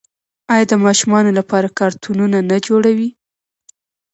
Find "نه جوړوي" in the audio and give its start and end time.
2.49-3.09